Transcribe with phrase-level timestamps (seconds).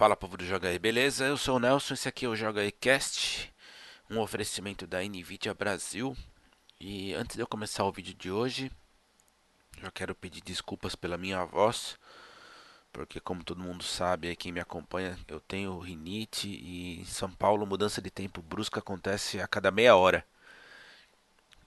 [0.00, 1.26] Fala povo do Joga aí, beleza?
[1.26, 3.52] Eu sou o Nelson, esse aqui é o Joga aí Cast,
[4.08, 6.16] um oferecimento da Nvidia Brasil.
[6.80, 8.72] E antes de eu começar o vídeo de hoje,
[9.78, 11.98] já quero pedir desculpas pela minha voz,
[12.90, 17.66] porque como todo mundo sabe, quem me acompanha, eu tenho rinite e em São Paulo
[17.66, 20.24] mudança de tempo brusca acontece a cada meia hora.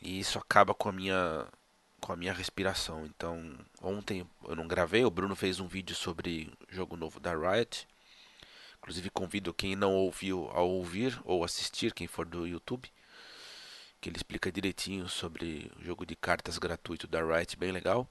[0.00, 1.46] E isso acaba com a minha
[2.00, 3.04] com a minha respiração.
[3.04, 7.91] Então, ontem eu não gravei, o Bruno fez um vídeo sobre jogo novo da Riot
[8.82, 12.90] Inclusive convido quem não ouviu a ouvir ou assistir, quem for do YouTube,
[14.00, 18.08] que ele explica direitinho sobre o jogo de cartas gratuito da Riot, bem legal.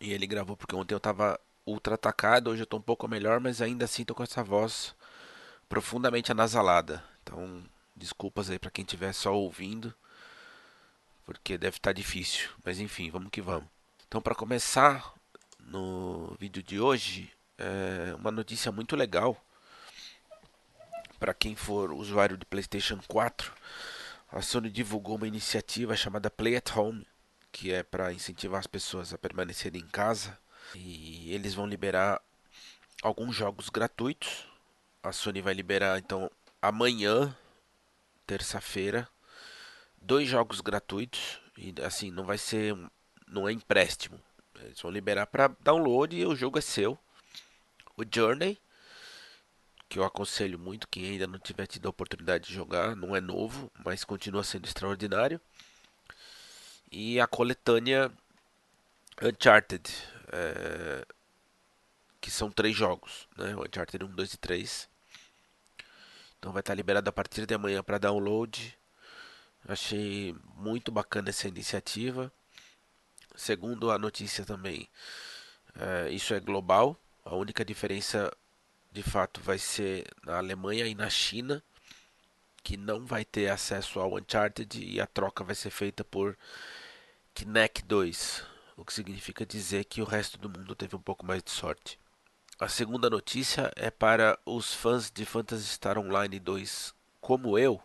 [0.00, 3.40] E ele gravou porque ontem eu estava ultra atacado, hoje eu estou um pouco melhor,
[3.40, 4.96] mas ainda assim estou com essa voz
[5.68, 7.04] profundamente anasalada.
[7.22, 7.62] Então,
[7.94, 9.94] desculpas aí para quem estiver só ouvindo,
[11.26, 12.48] porque deve estar tá difícil.
[12.64, 13.68] Mas enfim, vamos que vamos.
[14.08, 15.12] Então, para começar
[15.60, 17.30] no vídeo de hoje,
[17.62, 19.40] é uma notícia muito legal
[21.20, 23.52] para quem for usuário de PlayStation 4.
[24.32, 27.06] A Sony divulgou uma iniciativa chamada Play at Home,
[27.52, 30.36] que é para incentivar as pessoas a permanecerem em casa.
[30.74, 32.20] E eles vão liberar
[33.00, 34.44] alguns jogos gratuitos.
[35.00, 36.28] A Sony vai liberar então
[36.60, 37.36] amanhã,
[38.26, 39.08] terça-feira,
[40.00, 41.40] dois jogos gratuitos.
[41.56, 42.76] E assim, não vai ser.
[43.28, 44.18] Não é empréstimo.
[44.60, 46.98] Eles vão liberar para download e o jogo é seu
[47.96, 48.58] o Journey,
[49.88, 53.20] que eu aconselho muito quem ainda não tiver tido a oportunidade de jogar, não é
[53.20, 55.40] novo, mas continua sendo extraordinário.
[56.90, 58.10] E a coletânea
[59.20, 59.82] Uncharted,
[60.32, 61.06] é,
[62.20, 63.54] que são três jogos, né?
[63.56, 64.88] Uncharted 1, 2 e 3.
[66.38, 68.76] Então vai estar liberado a partir de amanhã para download.
[69.68, 72.32] Achei muito bacana essa iniciativa.
[73.36, 74.88] Segundo a notícia também,
[75.74, 76.98] é, isso é global.
[77.24, 78.32] A única diferença
[78.90, 81.62] de fato vai ser na Alemanha e na China,
[82.62, 86.36] que não vai ter acesso ao Uncharted e a troca vai ser feita por
[87.34, 88.44] Kinect 2,
[88.76, 91.98] o que significa dizer que o resto do mundo teve um pouco mais de sorte.
[92.58, 97.82] A segunda notícia é para os fãs de Phantasy Star Online 2, como eu.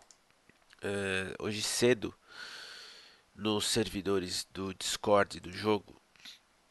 [0.82, 2.14] É, hoje cedo,
[3.34, 5.97] nos servidores do Discord do jogo,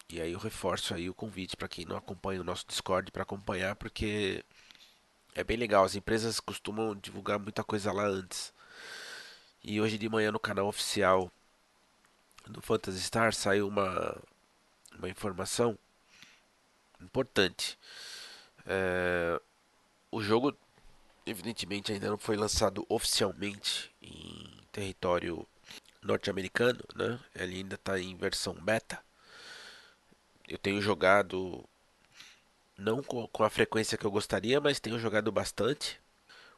[0.08, 3.22] e aí eu reforço aí o convite para quem não acompanha o nosso Discord para
[3.22, 4.44] acompanhar, porque
[5.34, 5.84] é bem legal.
[5.84, 8.52] As empresas costumam divulgar muita coisa lá antes.
[9.62, 11.30] E hoje de manhã no canal oficial
[12.46, 14.22] do Phantasy Star saiu uma,
[14.96, 15.76] uma informação
[17.00, 17.78] importante.
[18.64, 19.40] É,
[20.10, 20.56] o jogo,
[21.26, 25.46] evidentemente, ainda não foi lançado oficialmente em território
[26.02, 27.18] norte-americano, né?
[27.34, 29.04] Ele ainda está em versão beta.
[30.48, 31.64] Eu tenho jogado
[32.78, 36.00] não com, com a frequência que eu gostaria, mas tenho jogado bastante.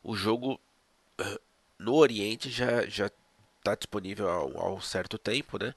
[0.02, 0.60] O jogo
[1.18, 1.40] eh,
[1.78, 3.10] no Oriente já já
[3.58, 5.74] está disponível há um certo tempo, né?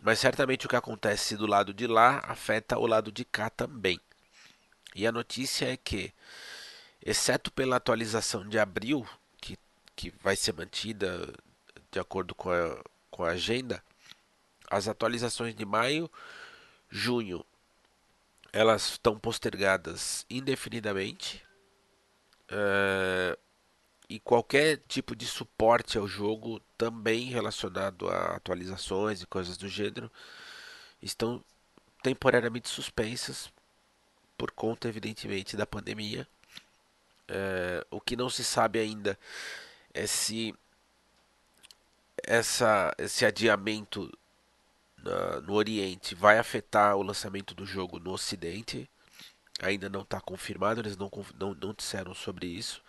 [0.00, 4.00] Mas certamente o que acontece do lado de lá afeta o lado de cá também.
[4.94, 6.12] E a notícia é que,
[7.04, 9.06] exceto pela atualização de abril,
[9.40, 9.56] que,
[9.96, 11.32] que vai ser mantida
[11.90, 13.82] de acordo com a, com a agenda,
[14.70, 16.10] as atualizações de maio
[16.92, 17.42] junho
[18.52, 21.42] elas estão postergadas indefinidamente.
[22.50, 23.38] Uh,
[24.10, 30.12] e qualquer tipo de suporte ao jogo, também relacionado a atualizações e coisas do gênero,
[31.00, 31.42] estão
[32.02, 33.50] temporariamente suspensas
[34.36, 36.28] por conta, evidentemente, da pandemia.
[37.30, 39.18] Uh, o que não se sabe ainda
[39.94, 40.54] é se
[42.22, 44.12] essa, esse adiamento
[45.02, 48.88] na, no Oriente vai afetar o lançamento do jogo no Ocidente.
[49.60, 52.82] Ainda não está confirmado, eles não, não, não disseram sobre isso.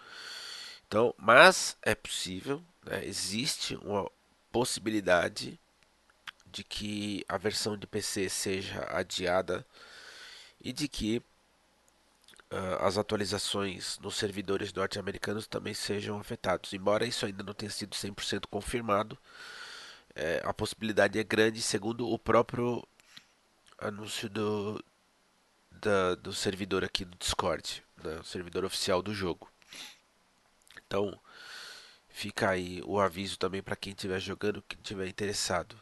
[0.88, 3.06] Então, mas é possível, né?
[3.06, 4.10] existe uma
[4.52, 5.60] possibilidade
[6.46, 9.66] de que a versão de PC seja adiada
[10.62, 11.18] e de que
[12.52, 16.72] uh, as atualizações nos servidores norte-americanos também sejam afetados.
[16.74, 19.18] Embora isso ainda não tenha sido 100% confirmado,
[20.16, 22.86] é, a possibilidade é grande, segundo o próprio
[23.78, 24.84] anúncio do,
[25.72, 29.52] da, do servidor aqui do Discord, né, o servidor oficial do jogo.
[30.86, 31.20] Então,
[32.10, 35.76] fica aí o aviso também para quem estiver jogando, quem estiver interessado.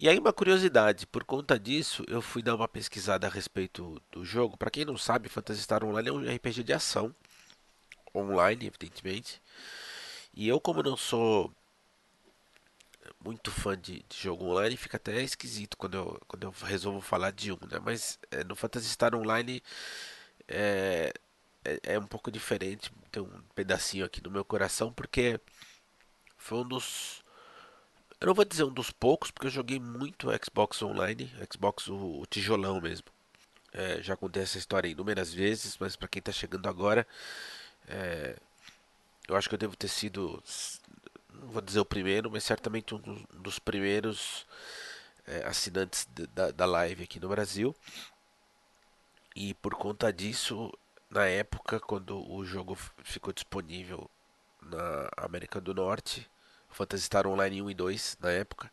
[0.00, 4.24] E aí uma curiosidade, por conta disso, eu fui dar uma pesquisada a respeito do
[4.24, 4.56] jogo.
[4.56, 7.12] Para quem não sabe, Phantasy Star Online é um RPG de ação
[8.14, 9.42] online, evidentemente.
[10.32, 11.52] E eu como não sou
[13.24, 17.30] muito fã de, de, jogo online, fica até esquisito quando eu, quando eu resolvo falar
[17.32, 17.78] de um, né?
[17.84, 19.62] Mas é, no Phantasy Star Online
[20.48, 21.12] é,
[21.64, 25.40] é, é um pouco diferente, tem um pedacinho aqui no meu coração, porque
[26.36, 27.22] foi um dos.
[28.20, 32.20] Eu não vou dizer um dos poucos, porque eu joguei muito Xbox Online, Xbox o,
[32.20, 33.06] o tijolão mesmo.
[33.72, 37.06] É, já contei essa história inúmeras vezes, mas para quem está chegando agora,
[37.86, 38.36] é,
[39.28, 40.42] eu acho que eu devo ter sido,
[41.42, 44.46] vou dizer o primeiro, mas certamente um dos, primeiros
[45.26, 47.74] é, assinantes da, da live aqui no Brasil.
[49.34, 50.72] E por conta disso,
[51.10, 54.10] na época, quando o jogo ficou disponível
[54.62, 56.28] na América do Norte,
[56.70, 58.70] Phantasy Star Online 1 e 2 na época,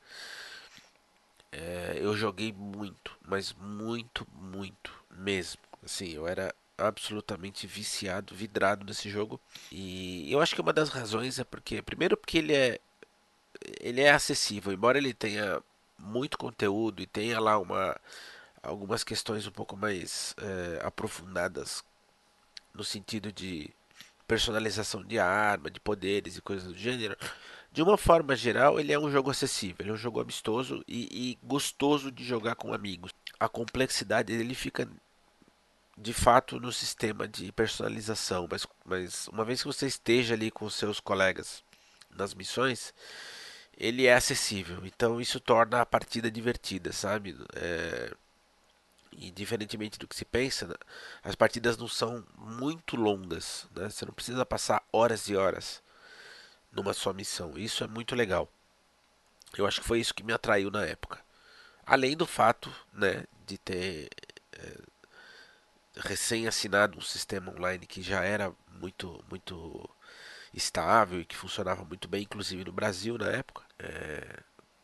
[1.52, 5.62] é, eu joguei muito, mas muito, muito mesmo.
[5.84, 9.40] Assim, eu era absolutamente viciado, vidrado nesse jogo.
[9.72, 12.80] E eu acho que uma das razões é porque, primeiro, porque ele é
[13.80, 15.62] ele é acessível, embora ele tenha
[15.98, 17.96] muito conteúdo e tenha lá uma
[18.62, 21.84] algumas questões um pouco mais é, aprofundadas
[22.74, 23.70] no sentido de
[24.28, 27.16] personalização de arma, de poderes e coisas do gênero.
[27.72, 31.38] De uma forma geral, ele é um jogo acessível, é um jogo amistoso e, e
[31.46, 33.12] gostoso de jogar com amigos.
[33.40, 34.90] A complexidade dele fica
[35.98, 40.70] de fato no sistema de personalização, mas, mas uma vez que você esteja ali com
[40.70, 41.64] seus colegas
[42.10, 42.94] nas missões,
[43.78, 44.86] ele é acessível.
[44.86, 47.36] Então isso torna a partida divertida, sabe?
[47.56, 48.12] É...
[49.18, 50.76] E diferentemente do que se pensa, né?
[51.24, 53.90] as partidas não são muito longas, né?
[53.90, 55.82] Você não precisa passar horas e horas
[56.72, 57.58] numa só missão.
[57.58, 58.50] Isso é muito legal.
[59.58, 61.24] Eu acho que foi isso que me atraiu na época.
[61.86, 64.10] Além do fato, né, de ter
[64.52, 64.78] é,
[65.98, 69.90] recém-assinado um sistema online que já era muito, muito
[70.54, 73.64] estável e que funcionava muito bem, inclusive no Brasil na época.
[73.80, 74.40] É,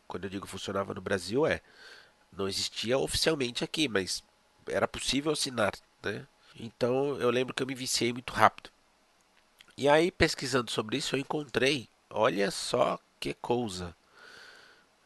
[0.06, 1.60] quando eu digo funcionava no Brasil, é
[2.32, 4.22] não existia oficialmente aqui, mas
[4.66, 5.72] era possível assinar,
[6.02, 6.26] né?
[6.58, 8.70] Então eu lembro que eu me viciei muito rápido.
[9.76, 13.94] E aí pesquisando sobre isso eu encontrei, olha só que coisa.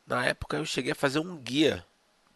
[0.06, 1.84] Na época eu cheguei a fazer um guia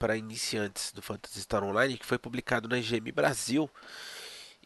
[0.01, 3.71] para iniciantes do Phantasy Star Online que foi publicado na IGM Brasil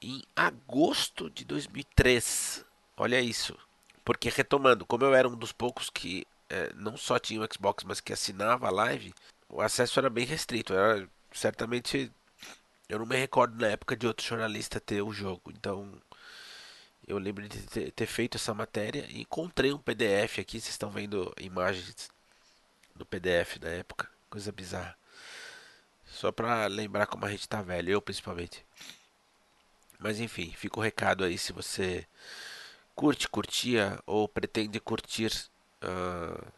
[0.00, 2.64] em agosto de 2003.
[2.96, 3.58] Olha isso.
[4.04, 7.82] Porque retomando, como eu era um dos poucos que é, não só tinha o Xbox,
[7.82, 9.12] mas que assinava a live,
[9.48, 10.72] o acesso era bem restrito.
[10.72, 12.12] Era, certamente
[12.88, 15.50] eu não me recordo na época de outro jornalista ter o jogo.
[15.50, 15.92] Então
[17.08, 20.60] eu lembro de ter, ter feito essa matéria e encontrei um PDF aqui.
[20.60, 22.08] Vocês estão vendo imagens
[22.94, 24.08] do PDF da época.
[24.30, 24.96] Coisa bizarra.
[26.14, 28.64] Só pra lembrar como a gente tá velho, eu principalmente.
[29.99, 32.06] Mas enfim, fica o recado aí se você
[32.94, 35.32] curte, curtia ou pretende curtir
[35.82, 36.52] uh,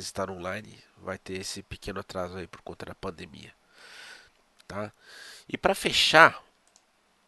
[0.00, 3.54] Star Online, vai ter esse pequeno atraso aí por conta da pandemia.
[4.68, 4.92] Tá?
[5.48, 6.42] E para fechar,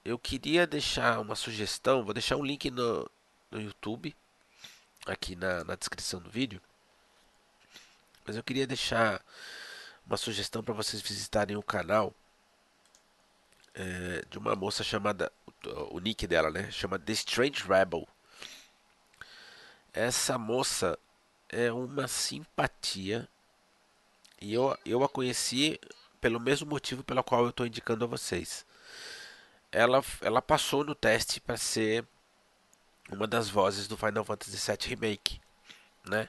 [0.04, 3.10] eu queria deixar uma sugestão, vou deixar um link no,
[3.50, 4.14] no YouTube,
[5.06, 6.60] aqui na, na descrição do vídeo.
[8.26, 9.22] Mas eu queria deixar
[10.06, 12.14] uma sugestão para vocês visitarem o canal
[13.74, 15.30] é, de uma moça chamada,
[15.90, 16.70] o nick dela, né?
[16.70, 18.06] Chama The Strange Rebel.
[19.92, 20.98] Essa moça
[21.48, 23.28] é uma simpatia
[24.40, 25.80] e eu, eu a conheci
[26.20, 28.64] pelo mesmo motivo pelo qual eu estou indicando a vocês.
[29.72, 32.06] Ela, ela passou no teste para ser
[33.10, 35.40] uma das vozes do Final Fantasy VII Remake,
[36.04, 36.28] né?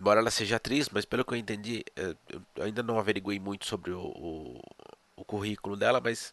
[0.00, 2.16] Embora ela seja atriz, mas pelo que eu entendi, eh,
[2.56, 4.62] eu ainda não averiguei muito sobre o, o,
[5.14, 6.32] o currículo dela, mas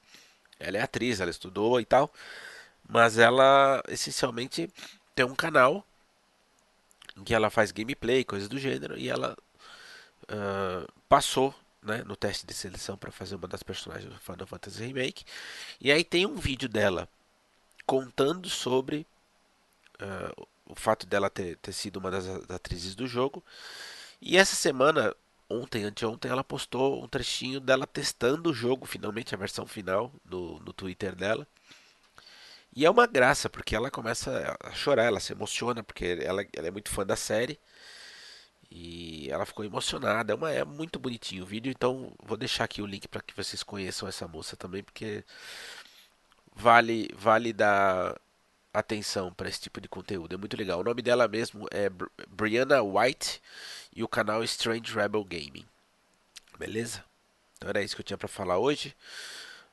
[0.58, 2.10] ela é atriz, ela estudou e tal.
[2.88, 4.72] Mas ela essencialmente
[5.14, 5.86] tem um canal
[7.18, 9.36] em que ela faz gameplay, coisas do gênero, e ela
[10.24, 14.86] uh, passou né, no teste de seleção para fazer uma das personagens do Final Fantasy
[14.86, 15.26] Remake.
[15.82, 17.10] E aí tem um vídeo dela
[17.86, 19.06] contando sobre
[20.02, 23.44] uh, o fato dela ter, ter sido uma das atrizes do jogo.
[24.22, 25.16] E essa semana,
[25.50, 30.60] ontem, anteontem, ela postou um trechinho dela testando o jogo, finalmente a versão final, no,
[30.60, 31.48] no Twitter dela.
[32.76, 36.68] E é uma graça, porque ela começa a chorar, ela se emociona, porque ela, ela
[36.68, 37.60] é muito fã da série.
[38.70, 40.34] E ela ficou emocionada.
[40.34, 43.36] É, uma, é muito bonitinho o vídeo, então vou deixar aqui o link para que
[43.36, 45.24] vocês conheçam essa moça também, porque
[46.56, 48.20] vale, vale dar
[48.80, 50.34] atenção para esse tipo de conteúdo.
[50.34, 50.80] É muito legal.
[50.80, 51.90] O nome dela mesmo é
[52.28, 53.42] Brianna White
[53.96, 55.66] e o canal Strange Rebel Gaming.
[56.58, 57.04] Beleza?
[57.58, 58.96] Então era isso que eu tinha para falar hoje.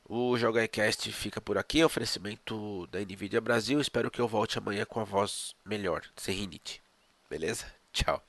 [0.07, 3.79] O JogaCast fica por aqui, oferecimento da Nvidia Brasil.
[3.79, 6.81] Espero que eu volte amanhã com a voz melhor, sem rinite.
[7.29, 7.65] Beleza?
[7.91, 8.23] Tchau.